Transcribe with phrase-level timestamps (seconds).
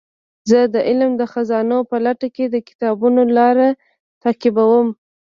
[0.49, 3.57] زه د علم د خزانو په لټه کې د کتابونو لار
[4.21, 4.87] تعقیبوم.